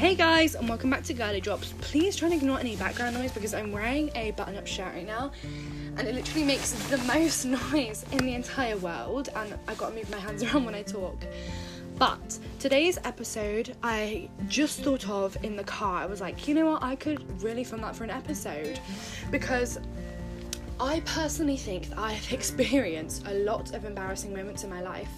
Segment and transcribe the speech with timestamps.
[0.00, 1.74] Hey guys, and welcome back to Girly Drops.
[1.82, 5.06] Please try and ignore any background noise because I'm wearing a button up shirt right
[5.06, 5.30] now
[5.98, 9.28] and it literally makes the most noise in the entire world.
[9.36, 11.22] And I've got to move my hands around when I talk.
[11.98, 15.96] But today's episode, I just thought of in the car.
[15.96, 18.80] I was like, you know what, I could really film that for an episode
[19.30, 19.78] because
[20.80, 25.12] I personally think that I have experienced a lot of embarrassing moments in my life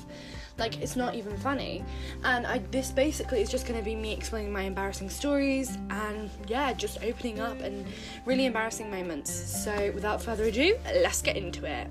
[0.59, 1.85] like it's not even funny
[2.25, 6.31] and I this basically is just going to be me explaining my embarrassing stories and
[6.47, 7.87] yeah just opening up and
[8.27, 11.89] really embarrassing moments so without further ado let's get into it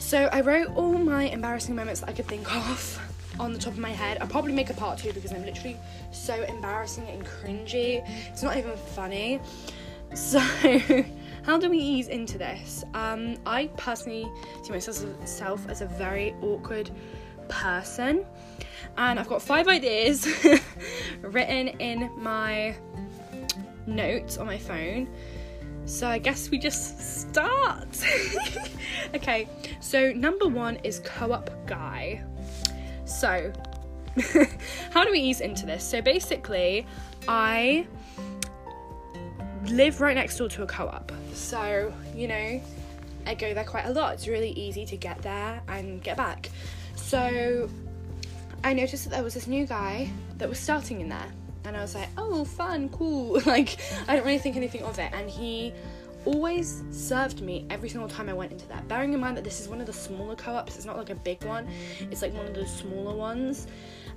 [0.00, 3.00] so I wrote all my embarrassing moments that I could think of
[3.38, 4.18] on the top of my head.
[4.20, 5.76] I'll probably make a part two because I'm literally
[6.10, 8.02] so embarrassing and cringy.
[8.30, 9.40] It's not even funny.
[10.14, 10.38] So,
[11.42, 12.82] how do we ease into this?
[12.94, 14.28] Um, I personally
[14.64, 16.90] see myself as a very awkward
[17.50, 18.24] person.
[18.96, 20.26] And I've got five ideas
[21.20, 22.74] written in my
[23.86, 25.08] notes on my phone.
[25.86, 27.88] So I guess we just start.
[29.14, 29.48] okay,
[29.80, 32.22] so number one is co op guy.
[33.04, 33.52] So,
[34.90, 35.82] how do we ease into this?
[35.82, 36.86] So basically,
[37.26, 37.86] I
[39.66, 41.12] live right next door to a co op.
[41.34, 42.60] So, you know,
[43.26, 44.14] I go there quite a lot.
[44.14, 46.50] It's really easy to get there and get back.
[47.00, 47.68] So
[48.62, 51.26] I noticed that there was this new guy that was starting in there.
[51.64, 53.40] And I was like, oh, fun, cool.
[53.46, 55.10] like, I don't really think anything of it.
[55.12, 55.72] And he
[56.24, 58.86] always served me every single time I went into that.
[58.88, 61.10] Bearing in mind that this is one of the smaller co ops, it's not like
[61.10, 61.66] a big one,
[62.10, 63.66] it's like one of the smaller ones.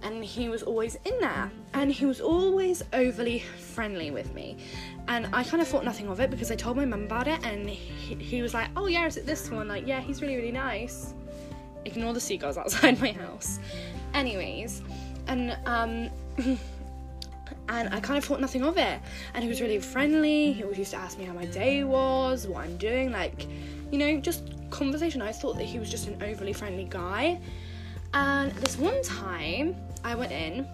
[0.04, 1.50] And he was always in there.
[1.74, 4.58] And he was always overly friendly with me.
[5.08, 7.44] And I kind of thought nothing of it because I told my mum about it.
[7.46, 9.68] And he, he was like, oh, yeah, is it this one?
[9.70, 11.14] Like, yeah, he's really, really nice.
[11.86, 13.60] Ignore the seagulls outside my house.
[14.14, 14.82] Anyways,
[15.28, 16.10] and um
[17.70, 19.00] and I kind of thought nothing of it.
[19.34, 20.54] And he was really friendly.
[20.54, 23.48] He always used to ask me how my day was, what I'm doing, like,
[23.92, 25.22] you know, just conversation.
[25.22, 27.40] I thought that he was just an overly friendly guy.
[28.14, 30.68] And this one time, I went in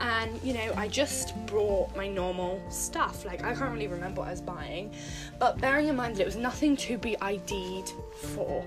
[0.00, 4.28] and you know i just brought my normal stuff like i can't really remember what
[4.28, 4.92] i was buying
[5.38, 7.92] but bearing in mind that it was nothing to be id'd
[8.34, 8.64] for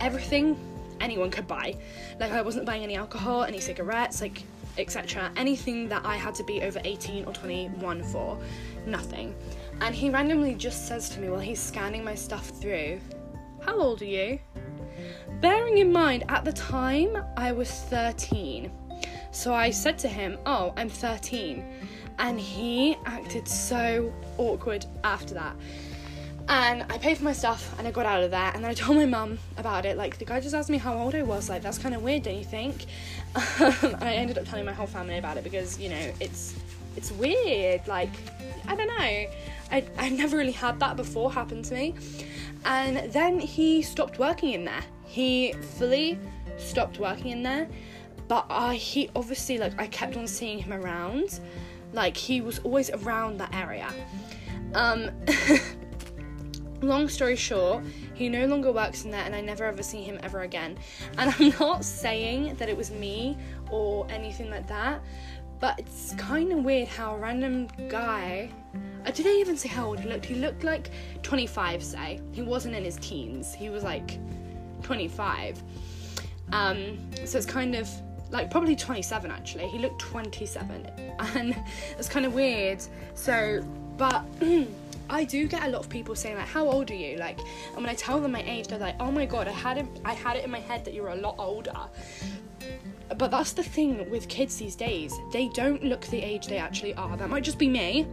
[0.00, 0.56] everything
[1.00, 1.76] anyone could buy.
[2.18, 4.42] Like I wasn't buying any alcohol, any cigarettes, like
[4.78, 5.30] etc.
[5.36, 8.38] Anything that I had to be over 18 or 21 for,
[8.86, 9.34] nothing.
[9.80, 13.00] And he randomly just says to me while he's scanning my stuff through,
[13.60, 14.38] How old are you?
[15.40, 18.70] Bearing in mind, at the time, I was 13.
[19.30, 21.64] So I said to him, Oh, I'm 13.
[22.18, 25.54] And he acted so awkward after that.
[26.48, 28.50] And I paid for my stuff and I got out of there.
[28.54, 29.98] And then I told my mum about it.
[29.98, 31.50] Like, the guy just asked me how old I was.
[31.50, 32.86] Like, that's kind of weird, don't you think?
[33.60, 36.56] and I ended up telling my whole family about it because, you know, it's
[36.96, 37.86] it's weird.
[37.86, 38.10] Like,
[38.66, 38.94] I don't know.
[39.70, 41.94] I, I've never really had that before happen to me.
[42.64, 44.82] And then he stopped working in there.
[45.04, 46.18] He fully
[46.56, 47.68] stopped working in there.
[48.26, 51.40] But I, he obviously, like, I kept on seeing him around.
[51.92, 53.88] Like, he was always around that area.
[54.74, 55.10] Um,
[56.80, 57.84] long story short,
[58.14, 60.78] he no longer works in there and I never ever see him ever again.
[61.16, 63.36] And I'm not saying that it was me
[63.70, 65.02] or anything like that,
[65.60, 68.50] but it's kind of weird how a random guy.
[69.12, 70.24] Did I even say how old he looked?
[70.24, 70.90] He looked like
[71.22, 72.20] 25, say.
[72.32, 74.18] He wasn't in his teens, he was like
[74.82, 75.62] 25.
[76.52, 77.88] Um, so it's kind of
[78.30, 79.66] like probably 27 actually.
[79.68, 80.90] He looked 27,
[81.34, 81.56] and
[81.98, 82.82] it's kind of weird.
[83.14, 83.62] So,
[83.96, 84.24] but.
[85.10, 87.38] I do get a lot of people saying like, "How old are you?" Like,
[87.74, 89.86] and when I tell them my age, they're like, "Oh my god, I had it,
[90.04, 91.76] I had it in my head that you're a lot older."
[93.16, 96.94] But that's the thing with kids these days; they don't look the age they actually
[96.94, 97.16] are.
[97.16, 98.06] That might just be me,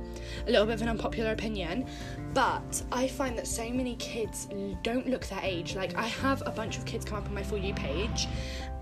[0.47, 1.85] a little bit of an unpopular opinion,
[2.34, 4.47] but I find that so many kids
[4.84, 5.75] don't look their age.
[5.75, 8.28] Like, I have a bunch of kids come up on my for you page,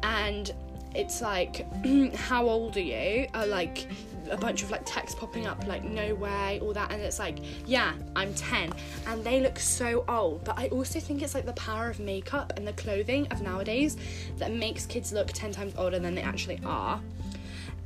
[0.04, 0.54] and
[0.96, 1.66] it's like,
[2.16, 3.28] how old are you?
[3.48, 3.88] Like
[4.34, 7.38] a bunch of like text popping up, like no way, all that, and it's like,
[7.66, 8.74] yeah, I'm 10,
[9.08, 10.44] and they look so old.
[10.44, 13.98] But I also think it's like the power of makeup and the clothing of nowadays
[14.38, 17.00] that makes kids look 10 times older than they actually are.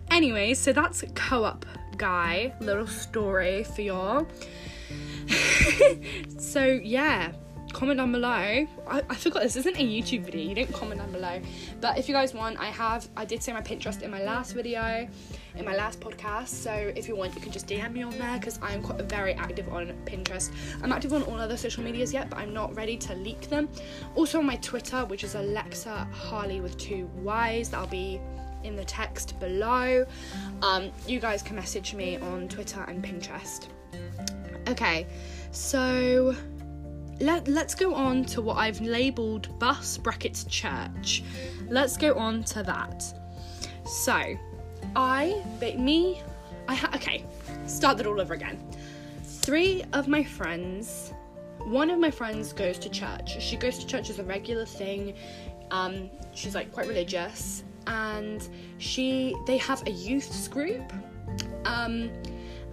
[0.09, 1.65] Anyway, so that's co op
[1.97, 4.27] guy, little story for y'all.
[6.37, 7.33] so, yeah,
[7.73, 8.29] comment down below.
[8.29, 10.41] I, I forgot this isn't a YouTube video.
[10.41, 11.41] You don't comment down below.
[11.81, 14.53] But if you guys want, I have I did say my Pinterest in my last
[14.53, 15.07] video,
[15.57, 16.47] in my last podcast.
[16.49, 19.33] So if you want, you can just DM me on there because I'm quite very
[19.33, 20.51] active on Pinterest.
[20.83, 23.69] I'm active on all other social medias yet, but I'm not ready to leak them.
[24.15, 27.69] Also on my Twitter, which is Alexa Harley with two Y's.
[27.69, 28.19] That'll be
[28.63, 30.05] in the text below.
[30.61, 33.67] Um, you guys can message me on Twitter and Pinterest.
[34.67, 35.07] Okay,
[35.51, 36.35] so
[37.19, 41.23] let, let's go on to what I've labeled bus brackets church.
[41.69, 43.03] Let's go on to that.
[43.85, 44.37] So,
[44.95, 46.21] I, but me,
[46.67, 47.25] I ha- okay,
[47.65, 48.59] start that all over again.
[49.23, 51.13] Three of my friends,
[51.59, 53.41] one of my friends goes to church.
[53.41, 55.15] She goes to church as a regular thing.
[55.71, 58.47] Um, she's like quite religious, and
[58.77, 60.91] she they have a youth group.
[61.65, 62.11] Um,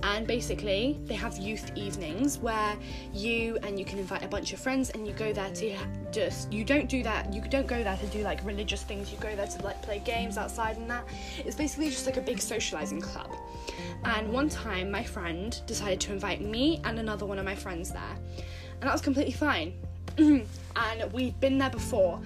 [0.05, 2.77] and basically they have youth evenings where
[3.13, 5.77] you and you can invite a bunch of friends and you go there to
[6.13, 9.11] just you don't do that you don't go there to do like religious things.
[9.11, 11.05] You go there to like play games outside and that.
[11.39, 13.31] It's basically just like a big socializing club.
[14.05, 17.91] And one time my friend decided to invite me and another one of my friends
[17.91, 18.17] there.
[18.81, 19.75] And that was completely fine.
[20.77, 22.21] And we'd been there before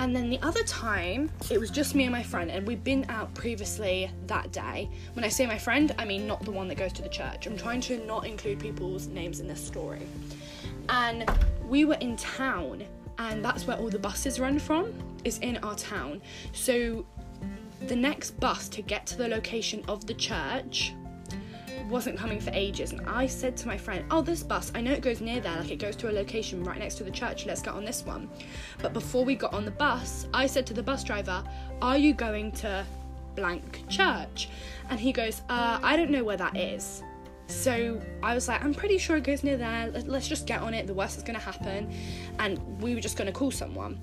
[0.00, 3.04] and then the other time, it was just me and my friend, and we'd been
[3.10, 4.88] out previously that day.
[5.12, 7.46] When I say my friend, I mean not the one that goes to the church.
[7.46, 10.06] I'm trying to not include people's names in this story.
[10.88, 11.30] And
[11.68, 12.82] we were in town,
[13.18, 14.90] and that's where all the buses run from,
[15.24, 16.22] is in our town.
[16.54, 17.04] So
[17.86, 20.94] the next bus to get to the location of the church
[21.86, 24.92] wasn't coming for ages and I said to my friend, Oh, this bus, I know
[24.92, 27.46] it goes near there, like it goes to a location right next to the church,
[27.46, 28.28] let's get on this one.
[28.80, 31.44] But before we got on the bus, I said to the bus driver,
[31.82, 32.84] Are you going to
[33.34, 34.48] blank church?
[34.88, 37.02] And he goes, uh, I don't know where that is.
[37.46, 39.90] So I was like, I'm pretty sure it goes near there.
[40.06, 40.86] Let's just get on it.
[40.86, 41.92] The worst is going to happen.
[42.38, 43.98] And we were just going to call someone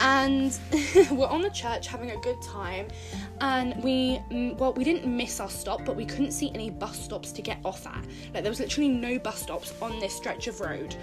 [0.00, 0.58] and
[1.10, 2.88] we're on the church having a good time.
[3.40, 6.98] And we mm, well we didn't miss our stop but we couldn't see any bus
[6.98, 8.04] stops to get off at.
[8.32, 10.96] Like there was literally no bus stops on this stretch of road.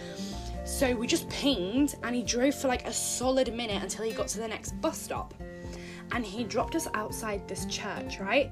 [0.64, 4.28] So we just pinged and he drove for like a solid minute until he got
[4.30, 5.34] to the next bus stop.
[6.14, 8.52] And he dropped us outside this church right?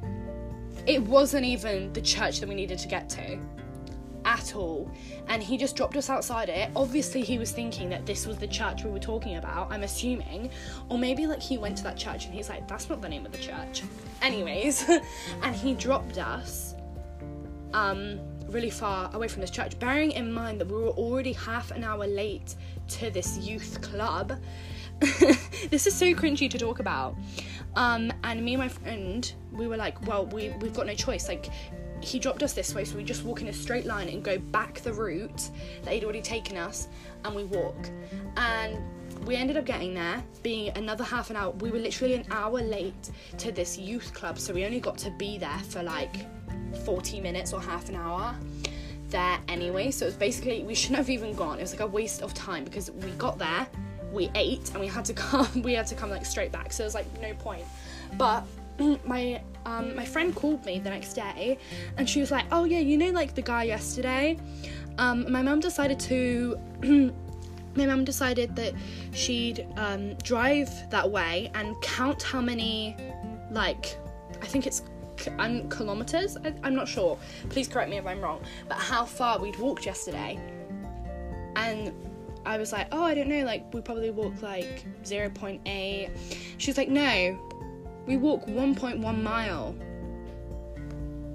[0.85, 3.39] It wasn't even the church that we needed to get to
[4.29, 4.89] at all.
[5.27, 6.69] And he just dropped us outside it.
[6.75, 10.51] Obviously, he was thinking that this was the church we were talking about, I'm assuming.
[10.87, 13.25] Or maybe like he went to that church and he's like, that's not the name
[13.25, 13.81] of the church.
[14.21, 14.87] Anyways,
[15.41, 16.75] and he dropped us
[17.73, 21.69] um really far away from this church, bearing in mind that we were already half
[21.71, 22.55] an hour late
[22.87, 24.39] to this youth club.
[25.69, 27.15] this is so cringy to talk about.
[27.75, 31.27] Um, and me and my friend, we were like, well, we, we've got no choice.
[31.27, 31.49] Like,
[32.01, 34.37] he dropped us this way, so we just walk in a straight line and go
[34.37, 35.49] back the route
[35.83, 36.87] that he'd already taken us,
[37.25, 37.89] and we walk.
[38.37, 38.77] And
[39.25, 41.51] we ended up getting there, being another half an hour.
[41.51, 45.11] We were literally an hour late to this youth club, so we only got to
[45.11, 46.15] be there for like
[46.85, 48.35] 40 minutes or half an hour
[49.09, 49.91] there anyway.
[49.91, 51.57] So it was basically, we shouldn't have even gone.
[51.57, 53.67] It was like a waste of time because we got there,
[54.11, 56.71] we ate, and we had to come, we had to come like straight back.
[56.71, 57.63] So it was like no point.
[58.17, 58.45] But
[59.05, 61.57] my um, my friend called me the next day
[61.97, 64.37] and she was like, Oh, yeah, you know, like the guy yesterday?
[64.97, 66.59] Um, my mum decided to.
[67.75, 68.73] my mum decided that
[69.13, 72.97] she'd um, drive that way and count how many,
[73.51, 73.95] like,
[74.41, 74.81] I think it's
[75.69, 76.35] kilometers.
[76.37, 77.17] I, I'm not sure.
[77.49, 78.41] Please correct me if I'm wrong.
[78.67, 80.39] But how far we'd walked yesterday.
[81.55, 81.93] And
[82.45, 86.09] I was like, oh, I don't know, like we probably walked like 0.8.
[86.57, 87.48] She was like, no,
[88.09, 89.75] we walk 1.1 mile.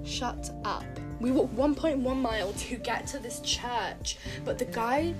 [0.03, 0.83] Shut up.
[1.21, 5.15] We walk 1.1 mile to get to this church, but the guy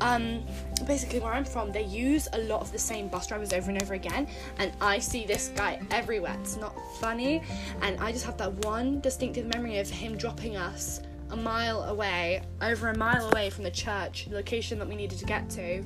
[0.00, 0.42] um
[0.86, 3.82] basically where I'm from, they use a lot of the same bus drivers over and
[3.82, 6.36] over again, and I see this guy everywhere.
[6.40, 7.42] It's not funny,
[7.82, 12.42] and I just have that one distinctive memory of him dropping us a mile away,
[12.62, 15.84] over a mile away from the church, the location that we needed to get to.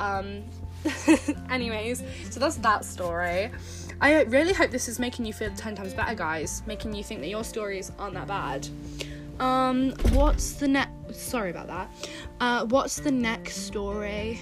[0.00, 0.42] Um,
[1.50, 3.52] anyways, so that's that story.
[4.02, 6.62] I really hope this is making you feel 10 times better, guys.
[6.66, 8.66] Making you think that your stories aren't that bad.
[9.38, 11.16] Um, what's the next.
[11.16, 11.90] Sorry about that.
[12.40, 14.40] Uh, what's the next story?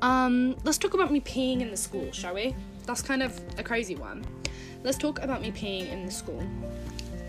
[0.00, 2.54] Um, let's talk about me peeing in the school, shall we?
[2.86, 4.24] That's kind of a crazy one.
[4.84, 6.42] Let's talk about me peeing in the school.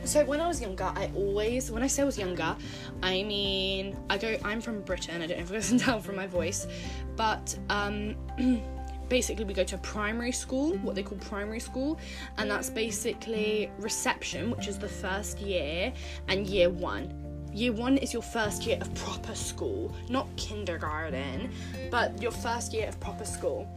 [0.03, 2.55] So when I was younger, I always, when I say I was younger,
[3.01, 4.37] I mean I go.
[4.43, 5.21] I'm from Britain.
[5.21, 6.67] I don't know if you can tell from my voice,
[7.15, 8.15] but um,
[9.09, 11.99] basically we go to primary school, what they call primary school,
[12.37, 15.93] and that's basically reception, which is the first year,
[16.27, 17.13] and year one.
[17.53, 21.51] Year one is your first year of proper school, not kindergarten,
[21.89, 23.67] but your first year of proper school.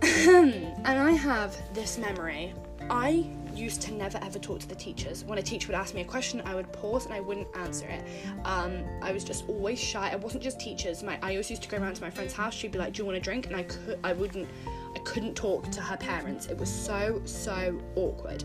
[0.02, 2.54] and I have this memory.
[2.88, 5.24] I used to never ever talk to the teachers.
[5.24, 7.86] When a teacher would ask me a question, I would pause and I wouldn't answer
[7.86, 8.02] it.
[8.44, 10.10] Um, I was just always shy.
[10.10, 11.02] I wasn't just teachers.
[11.02, 12.54] My I always used to go around to my friend's house.
[12.54, 14.48] She'd be like, "Do you want a drink?" And I could, I wouldn't,
[14.94, 16.46] I couldn't talk to her parents.
[16.46, 18.44] It was so, so awkward.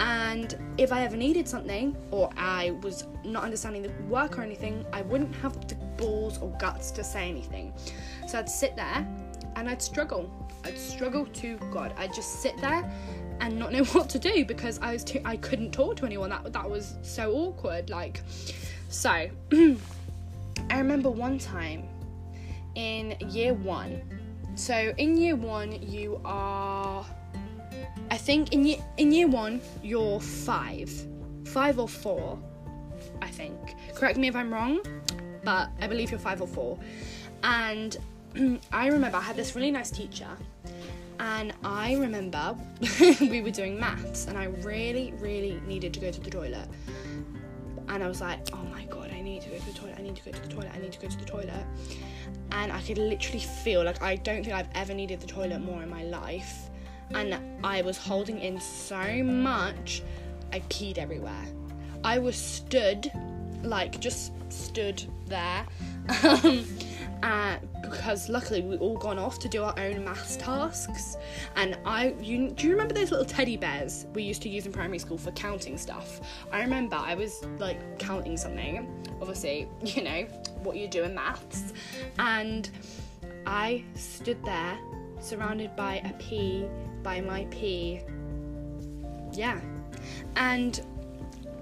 [0.00, 4.84] And if I ever needed something or I was not understanding the work or anything,
[4.92, 7.72] I wouldn't have the balls or guts to say anything.
[8.26, 9.06] So I'd sit there
[9.56, 10.30] and I'd struggle.
[10.64, 11.94] I'd struggle to God.
[11.96, 12.90] I'd just sit there
[13.40, 16.30] and not know what to do because I was too I couldn't talk to anyone.
[16.30, 17.90] That that was so awkward.
[17.90, 18.22] Like
[18.88, 19.10] so
[20.70, 21.88] I remember one time
[22.74, 24.00] in year one.
[24.54, 27.04] So in year one you are
[28.10, 30.90] I think in year in year one you're five.
[31.46, 32.38] Five or four,
[33.22, 33.76] I think.
[33.94, 34.80] Correct me if I'm wrong,
[35.44, 36.78] but I believe you're five or four.
[37.44, 37.96] And
[38.72, 40.28] I remember I had this really nice teacher
[41.20, 42.56] and I remember
[43.20, 46.68] we were doing maths and I really, really needed to go to the toilet.
[47.88, 50.02] And I was like, oh my god, I need to go to the toilet, I
[50.02, 51.64] need to go to the toilet, I need to go to the toilet.
[52.52, 55.82] And I could literally feel like I don't think I've ever needed the toilet more
[55.82, 56.70] in my life.
[57.12, 60.02] And I was holding in so much,
[60.52, 61.44] I peed everywhere.
[62.02, 63.10] I was stood,
[63.62, 65.66] like just stood there.
[66.22, 66.66] Um,
[67.24, 71.16] Uh, because luckily we all gone off to do our own maths tasks.
[71.56, 74.72] And i you do you remember those little teddy bears we used to use in
[74.72, 76.20] primary school for counting stuff?
[76.52, 78.86] I remember i was like counting something
[79.22, 80.26] obviously you know
[80.62, 81.72] what you do in maths.
[82.18, 82.68] And
[83.46, 84.78] i stood there
[85.18, 86.68] surrounded by a
[87.02, 88.02] by my p
[89.32, 89.58] yeah.
[90.36, 90.78] And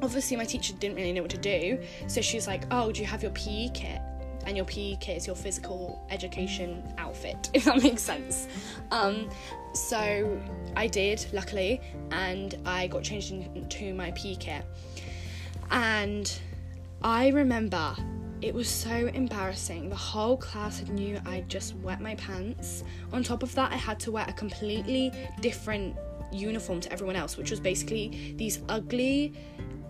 [0.03, 1.79] obviously my teacher didn't really know what to do.
[2.09, 4.01] So she's like oh do you have your pe kit
[4.47, 8.49] and your PE kit is your physical education outfit, if that makes sense.
[8.91, 9.29] Um,
[9.75, 10.41] so
[10.77, 11.81] I did, luckily,
[12.11, 14.65] and I got changed into my PE kit.
[15.71, 16.33] And
[17.03, 17.97] I remember
[18.43, 19.89] it was so embarrassing.
[19.89, 22.83] The whole class had knew I'd just wet my pants.
[23.13, 25.97] On top of that, I had to wear a completely different
[26.33, 29.35] uniform to everyone else, which was basically these ugly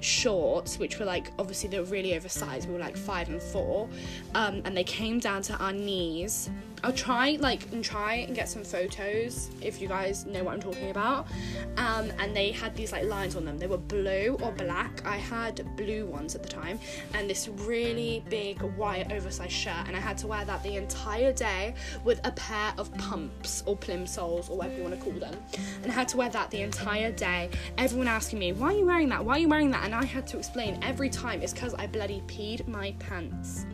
[0.03, 2.69] shorts, which were like obviously they were really oversized.
[2.69, 3.89] We were like five and four,
[4.35, 6.51] um, and they came down to our knees.
[6.85, 10.61] I'll try like and try and get some photos if you guys know what I'm
[10.61, 11.29] talking about.
[11.77, 13.59] Um, and they had these like lines on them.
[13.59, 15.05] They were blue or black.
[15.07, 16.81] I had blue ones at the time,
[17.15, 21.33] and this really big white oversized shirt, and I had to wear that the entire
[21.33, 21.75] day
[22.05, 25.35] with a pair of pumps or plimsolls or whatever you want to call them,
[25.83, 27.51] and I had to wear that the entire day.
[27.79, 29.25] Everyone asking me, "Why are you wearing that?
[29.25, 31.87] Why are you wearing that?" And I had to explain every time it's because I
[31.87, 33.67] bloody peed my pants.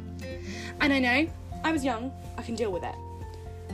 [0.80, 1.28] And I know
[1.64, 2.94] I was young, I can deal with it.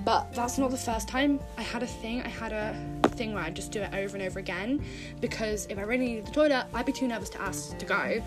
[0.05, 2.21] But that's not the first time I had a thing.
[2.23, 4.85] I had a thing where I'd just do it over and over again
[5.21, 8.23] because if I really needed the toilet, I'd be too nervous to ask to go.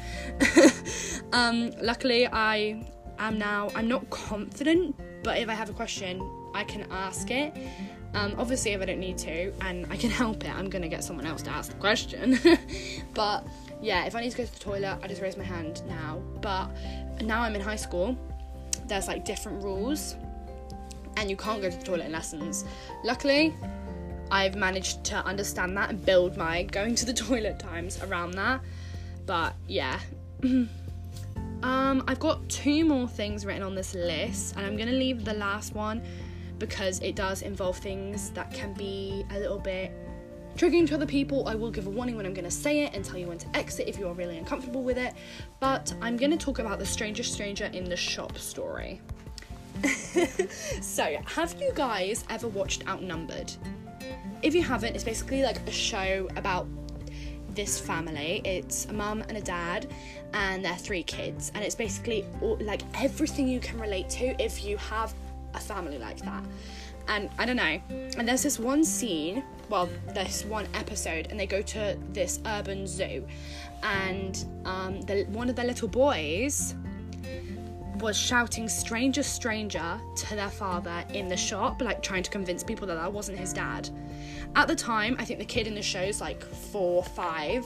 [1.37, 2.83] um, luckily, I
[3.19, 6.21] am now, I'm not confident, but if I have a question,
[6.55, 7.53] I can ask it.
[8.13, 11.03] Um, obviously, if I don't need to and I can help it, I'm gonna get
[11.03, 12.39] someone else to ask the question.
[13.13, 13.45] but
[13.81, 16.21] yeah, if I need to go to the toilet, I just raise my hand now.
[16.41, 16.69] But
[17.21, 18.17] now I'm in high school,
[18.87, 20.15] there's like different rules
[21.17, 22.63] and you can't go to the toilet in lessons.
[23.03, 23.53] Luckily,
[24.29, 28.61] I've managed to understand that and build my going to the toilet times around that.
[29.25, 29.99] But yeah.
[30.43, 30.69] um,
[32.07, 35.73] I've got two more things written on this list, and I'm gonna leave the last
[35.73, 36.01] one
[36.59, 39.91] because it does involve things that can be a little bit
[40.57, 41.47] triggering to other people.
[41.47, 43.37] I will give a warning when I'm going to say it and tell you when
[43.37, 45.13] to exit if you are really uncomfortable with it.
[45.59, 48.99] But I'm going to talk about the strangest stranger in the shop story.
[50.81, 53.53] so, have you guys ever watched Outnumbered?
[54.41, 56.67] If you haven't, it's basically like a show about
[57.53, 58.41] this family.
[58.43, 59.87] It's a mum and a dad,
[60.33, 64.63] and their three kids, and it's basically all, like everything you can relate to if
[64.63, 65.13] you have
[65.53, 66.43] a family like that.
[67.07, 67.81] And I don't know.
[68.17, 72.87] And there's this one scene, well, this one episode, and they go to this urban
[72.87, 73.25] zoo,
[73.83, 76.75] and um, the, one of the little boys
[77.99, 82.85] was shouting stranger stranger to their father in the shop like trying to convince people
[82.85, 83.89] that that wasn't his dad.
[84.55, 87.65] At the time i think the kid in the show is like four five.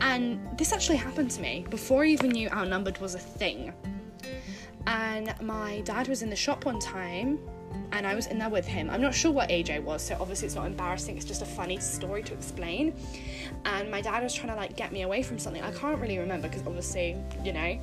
[0.00, 1.64] And this actually happened to me.
[1.70, 3.72] Before i even knew outnumbered was a thing
[4.88, 7.38] and my dad was in the shop one time
[7.92, 8.88] and I was in there with him.
[8.88, 11.46] I'm not sure what age I was, so obviously it's not embarrassing, it's just a
[11.46, 12.94] funny story to explain.
[13.66, 15.62] And my dad was trying to like get me away from something.
[15.62, 17.78] I can't really remember because obviously, you know,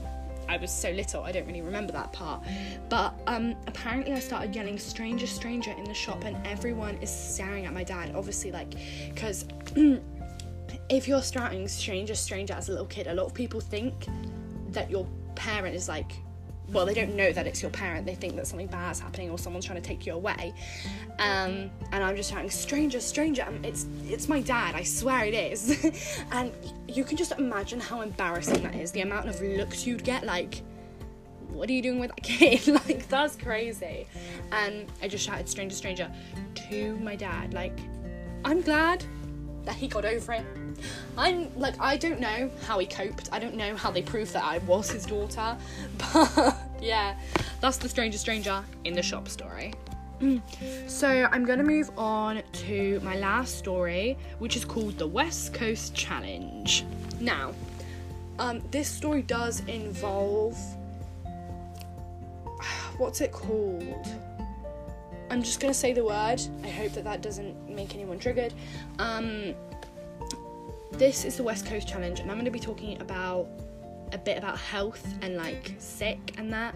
[0.50, 2.43] I was so little, I don't really remember that part.
[2.89, 7.65] But um, apparently, I started yelling "stranger, stranger" in the shop, and everyone is staring
[7.65, 8.13] at my dad.
[8.15, 8.75] Obviously, like,
[9.09, 9.45] because
[10.89, 14.05] if you're starting "stranger, stranger" as a little kid, a lot of people think
[14.69, 16.12] that your parent is like
[16.69, 18.05] well, they don't know that it's your parent.
[18.05, 20.53] They think that something bad's happening or someone's trying to take you away.
[21.19, 24.75] Um, and I'm just shouting, "Stranger, stranger!" And it's it's my dad.
[24.75, 26.25] I swear it is.
[26.31, 26.51] and
[26.88, 28.91] you can just imagine how embarrassing that is.
[28.91, 30.62] The amount of looks you'd get, like,
[31.50, 34.07] "What are you doing with that kid?" like that's crazy.
[34.51, 36.12] And I just shouted, "Stranger, stranger!"
[36.69, 37.53] to my dad.
[37.53, 37.77] Like,
[38.43, 39.03] I'm glad
[39.65, 40.45] that he got over it.
[41.17, 43.29] I'm like I don't know how he coped.
[43.32, 45.58] I don't know how they proved that I was his daughter,
[46.13, 47.15] but yeah,
[47.62, 49.74] that's the stranger stranger in the shop story.
[50.88, 55.94] So I'm gonna move on to my last story, which is called the West Coast
[55.94, 56.86] Challenge.
[57.20, 57.53] Now,
[58.39, 60.58] um, this story does involve
[62.98, 64.08] what's it called?
[65.29, 66.41] I'm just gonna say the word.
[66.63, 68.53] I hope that that doesn't make anyone triggered.
[69.00, 69.55] Um,
[70.98, 73.48] this is the West Coast Challenge, and I'm going to be talking about
[74.14, 76.75] a bit about health and like sick and that.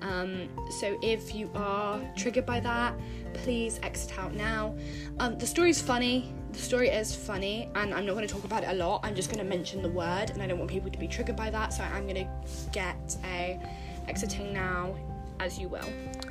[0.00, 0.48] Um,
[0.78, 2.94] so if you are triggered by that,
[3.34, 4.76] please exit out now.
[5.18, 6.32] Um, the story is funny.
[6.52, 9.00] The story is funny, and I'm not going to talk about it a lot.
[9.02, 11.36] I'm just going to mention the word, and I don't want people to be triggered
[11.36, 11.72] by that.
[11.72, 13.58] So I'm going to get a
[14.06, 14.94] exiting now,
[15.40, 15.88] as you will.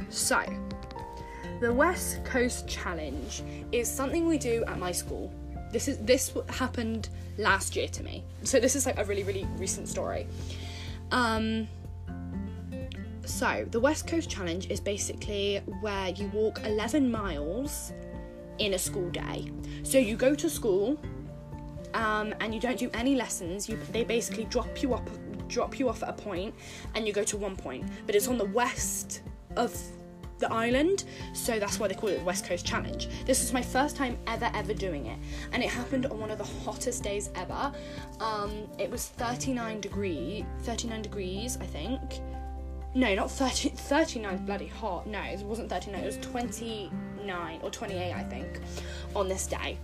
[0.10, 0.42] So
[1.60, 3.44] the West Coast Challenge
[3.74, 5.30] is something we do at my school.
[5.72, 8.24] This is this happened last year to me.
[8.44, 10.28] So this is like a really really recent story.
[11.12, 11.68] Um
[13.26, 17.92] so the West Coast Challenge is basically where you walk 11 miles
[18.58, 19.52] in a school day.
[19.84, 20.98] So you go to school
[21.94, 23.68] um, and you don't do any lessons.
[23.68, 25.10] You they basically drop you up
[25.48, 26.54] drop you off at a point
[26.96, 27.86] and you go to one point.
[28.06, 29.24] But it's on the west
[29.56, 29.76] of
[30.40, 31.04] the island,
[31.34, 33.08] so that's why they call it the West Coast Challenge.
[33.26, 35.18] This was my first time ever, ever doing it,
[35.52, 37.72] and it happened on one of the hottest days ever.
[38.20, 42.02] Um, it was 39 degree, 39 degrees, I think.
[42.96, 45.08] No, not 30, 39 bloody hot.
[45.08, 48.60] No, it wasn't 39, it was 29 or 28, I think,
[49.16, 49.78] on this day.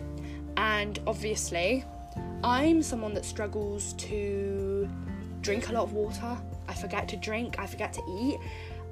[0.57, 1.83] And obviously,
[2.43, 4.89] I'm someone that struggles to
[5.41, 6.37] drink a lot of water.
[6.67, 8.39] I forget to drink, I forget to eat.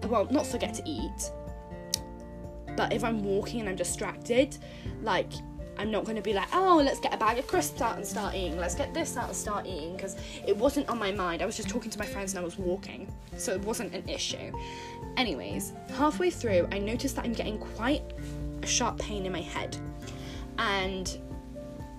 [0.07, 1.31] Well, not forget to eat,
[2.75, 4.57] but if I'm walking and I'm distracted,
[5.01, 5.31] like
[5.77, 8.05] I'm not going to be like, oh, let's get a bag of crisps out and
[8.05, 8.57] start eating.
[8.57, 11.41] Let's get this out and start eating because it wasn't on my mind.
[11.41, 14.07] I was just talking to my friends and I was walking, so it wasn't an
[14.07, 14.51] issue.
[15.17, 18.03] Anyways, halfway through, I noticed that I'm getting quite
[18.61, 19.75] a sharp pain in my head,
[20.59, 21.17] and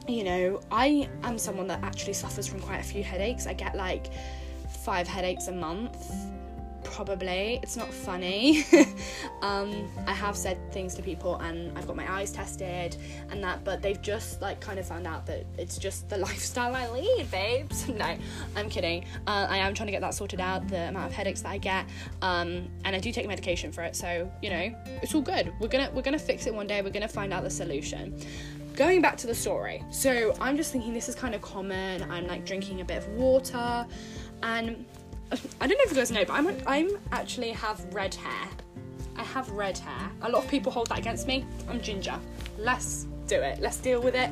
[0.07, 3.47] you know, I am someone that actually suffers from quite a few headaches.
[3.47, 4.13] I get like
[4.85, 5.97] five headaches a month
[6.85, 7.61] probably.
[7.63, 8.65] It's not funny.
[9.43, 12.97] um, I have said things to people and I've got my eyes tested
[13.31, 16.75] and that, but they've just like kind of found out that it's just the lifestyle
[16.75, 17.89] I lead, babes.
[17.89, 18.17] no,
[18.57, 19.05] I'm kidding.
[19.27, 21.59] Uh, I am trying to get that sorted out, the amount of headaches that I
[21.59, 21.87] get,
[22.21, 23.97] um, and I do take medication for it.
[23.97, 25.53] So you know, it's all good.
[25.61, 26.83] We're gonna we're gonna fix it one day.
[26.83, 28.19] We're gonna find out the solution
[28.77, 32.27] going back to the story so i'm just thinking this is kind of common i'm
[32.27, 33.87] like drinking a bit of water
[34.43, 34.85] and
[35.61, 38.49] I don't know if you guys know, but I'm I'm actually have red hair.
[39.17, 40.11] I have red hair.
[40.23, 41.45] A lot of people hold that against me.
[41.69, 42.19] I'm ginger.
[42.59, 43.61] Let's do it.
[43.61, 44.31] Let's deal with it.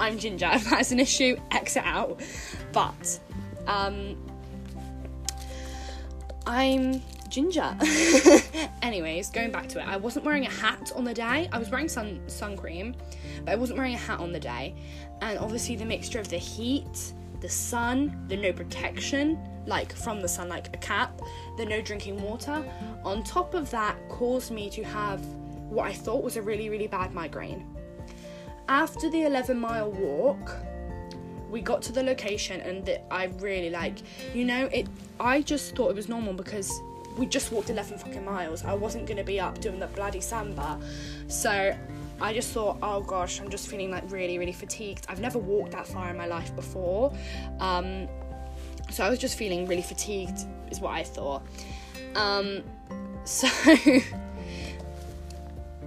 [0.00, 0.50] I'm ginger.
[0.52, 2.20] If that's an issue, exit out.
[2.72, 3.18] But
[3.66, 4.16] um,
[6.46, 7.76] I'm ginger.
[8.82, 11.48] Anyways, going back to it, I wasn't wearing a hat on the day.
[11.52, 12.94] I was wearing sun sun cream,
[13.44, 14.74] but I wasn't wearing a hat on the day.
[15.20, 20.28] And obviously, the mixture of the heat, the sun, the no protection like from the
[20.28, 21.20] sun, like a cap,
[21.56, 22.64] the no drinking water.
[23.04, 25.24] On top of that, caused me to have
[25.68, 27.66] what I thought was a really, really bad migraine.
[28.68, 30.56] After the 11 mile walk,
[31.50, 33.98] we got to the location and I really like,
[34.34, 34.88] you know, it.
[35.20, 36.72] I just thought it was normal because
[37.16, 38.64] we just walked 11 fucking miles.
[38.64, 40.80] I wasn't gonna be up doing the bloody samba,
[41.28, 41.76] so
[42.20, 45.06] I just thought, oh gosh, I'm just feeling like really, really fatigued.
[45.08, 47.12] I've never walked that far in my life before.
[47.60, 48.08] Um,
[48.90, 51.42] so I was just feeling really fatigued, is what I thought.
[52.14, 52.62] Um,
[53.24, 53.48] so,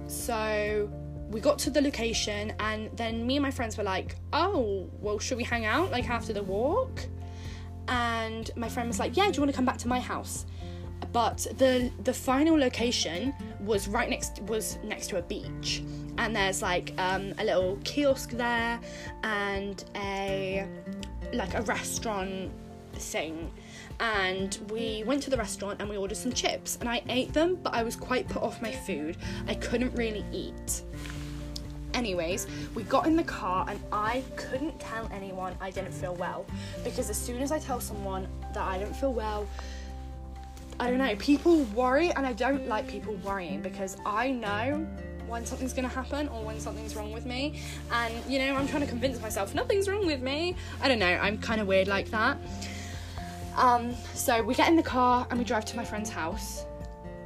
[0.06, 0.90] so
[1.30, 5.18] we got to the location, and then me and my friends were like, "Oh, well,
[5.18, 7.06] should we hang out like after the walk?"
[7.88, 10.46] And my friend was like, "Yeah, do you want to come back to my house?"
[11.12, 15.82] But the the final location was right next was next to a beach,
[16.18, 18.80] and there's like um, a little kiosk there
[19.22, 20.66] and a
[21.32, 22.50] like a restaurant
[22.92, 23.50] thing
[24.00, 27.56] and we went to the restaurant and we ordered some chips and I ate them
[27.62, 29.16] but I was quite put off my food.
[29.46, 30.82] I couldn't really eat.
[31.94, 36.46] Anyways, we got in the car and I couldn't tell anyone I didn't feel well
[36.84, 39.48] because as soon as I tell someone that I don't feel well,
[40.80, 44.86] I don't know, people worry, and I don't like people worrying because I know
[45.26, 47.60] when something's gonna happen or when something's wrong with me.
[47.90, 50.54] And you know, I'm trying to convince myself nothing's wrong with me.
[50.80, 52.38] I don't know, I'm kind of weird like that.
[53.58, 56.64] Um, so we get in the car and we drive to my friend's house,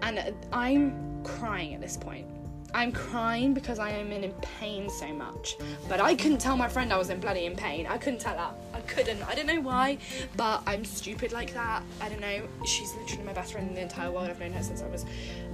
[0.01, 2.27] and I'm crying at this point.
[2.75, 5.57] I'm crying because I am in pain so much.
[5.91, 7.87] But I couldn't tell my friend I was in bloody in pain.
[7.87, 8.55] I couldn't tell her.
[8.73, 9.23] I couldn't.
[9.29, 9.99] I don't know why,
[10.39, 11.83] but I'm stupid like that.
[12.01, 12.49] I don't know.
[12.65, 14.31] She's literally my best friend in the entire world.
[14.31, 15.05] I've known her since I was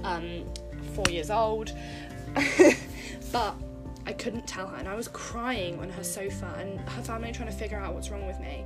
[0.05, 0.45] um,
[0.93, 1.73] four years old.
[3.33, 3.53] but
[4.05, 7.49] I couldn't tell her, and I was crying on her sofa, and her family trying
[7.49, 8.65] to figure out what's wrong with me.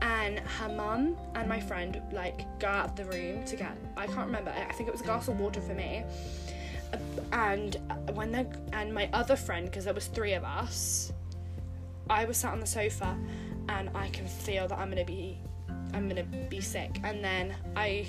[0.00, 4.06] And her mum and my friend like go out of the room to get I
[4.06, 4.50] can't remember.
[4.50, 6.04] I think it was a glass of water for me.
[7.32, 7.76] And
[8.14, 11.12] when they and my other friend, because there was three of us,
[12.08, 13.16] I was sat on the sofa,
[13.68, 15.38] and I can feel that I'm gonna be,
[15.92, 17.00] I'm gonna be sick.
[17.04, 18.06] And then I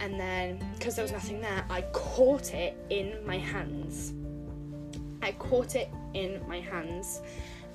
[0.00, 4.12] and then because there was nothing there, I caught it in my hands.
[5.22, 7.20] I caught it in my hands,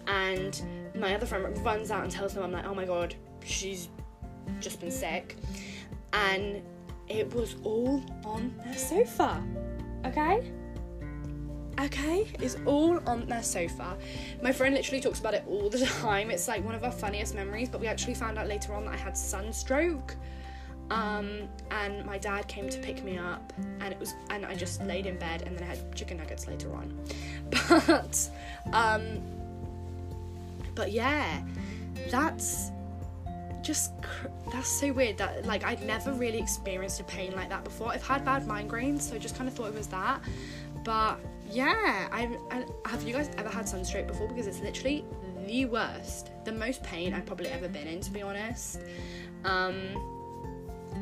[0.07, 0.61] and
[0.95, 3.89] my other friend runs out and tells them, I'm like, oh my god, she's
[4.59, 5.37] just been sick.
[6.13, 6.61] And
[7.07, 9.43] it was all on their sofa.
[10.05, 10.51] Okay?
[11.79, 13.97] Okay, it's all on their sofa.
[14.41, 16.29] My friend literally talks about it all the time.
[16.29, 18.93] It's like one of our funniest memories, but we actually found out later on that
[18.93, 20.15] I had sunstroke.
[20.91, 24.83] Um, and my dad came to pick me up, and it was, and I just
[24.83, 26.99] laid in bed, and then I had chicken nuggets later on.
[27.87, 28.29] But,
[28.71, 29.19] um,
[30.75, 31.43] but yeah,
[32.09, 32.71] that's
[33.61, 33.93] just
[34.51, 37.89] that's so weird that like I'd never really experienced a pain like that before.
[37.89, 40.21] I've had bad migraines, so I just kind of thought it was that.
[40.83, 44.27] But yeah, I, I have you guys ever had sunstroke before?
[44.27, 45.05] Because it's literally
[45.47, 48.81] the worst, the most pain I've probably ever been in, to be honest.
[49.45, 49.75] Um,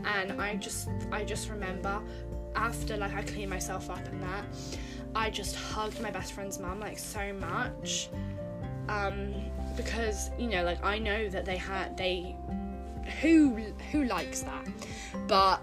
[0.06, 2.02] and I just I just remember
[2.56, 4.46] after like I cleaned myself up and that
[5.16, 8.10] I just hugged my best friend's mum like so much
[8.90, 9.34] um
[9.84, 12.36] because you know like I know that they had they
[13.22, 13.56] who
[13.92, 14.68] who likes that
[15.28, 15.62] but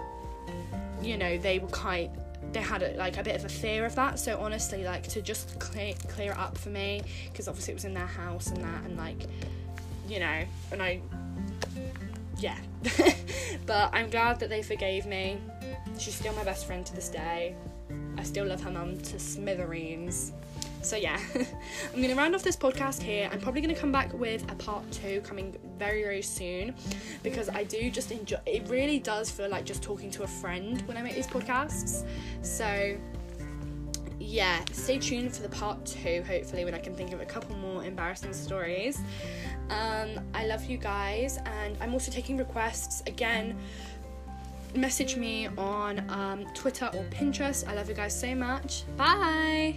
[1.03, 2.11] you know they were quite
[2.53, 5.21] they had a, like a bit of a fear of that so honestly like to
[5.21, 8.63] just clear, clear it up for me because obviously it was in their house and
[8.63, 9.27] that and like
[10.09, 11.01] you know and I
[12.39, 12.57] yeah.
[13.67, 15.39] but I'm glad that they forgave me.
[15.99, 17.55] She's still my best friend to this day.
[18.17, 20.33] I still love her mum to smithereens.
[20.83, 21.21] So yeah,
[21.95, 23.29] I'm gonna round off this podcast here.
[23.33, 26.75] I'm probably gonna come back with a part two coming very very soon
[27.23, 28.39] because I do just enjoy.
[28.47, 32.07] It really does feel like just talking to a friend when I make these podcasts.
[32.43, 32.97] So
[34.21, 36.23] yeah, stay tuned for the part two.
[36.27, 39.01] Hopefully, when I can think of a couple more embarrassing stories.
[39.71, 43.57] Um, I love you guys, and I'm also taking requests again.
[44.75, 47.67] Message me on um, Twitter or Pinterest.
[47.67, 48.85] I love you guys so much.
[48.97, 49.77] Bye.